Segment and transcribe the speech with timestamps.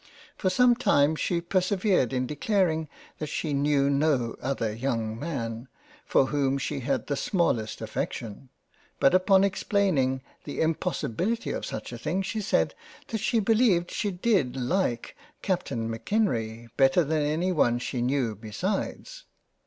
[0.35, 5.67] For some time, she persevered in declaring that she knew no other young man
[6.07, 8.49] for whom she had the smallest Affection;
[8.99, 12.73] but upon explain ing the impossibility of such a thing she said
[13.09, 19.25] that she beleived she did like Captain M'Kenrie better than any one she knew besides.